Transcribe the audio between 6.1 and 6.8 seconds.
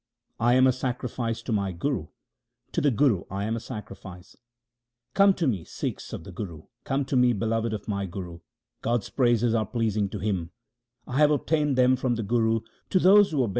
of the Guru;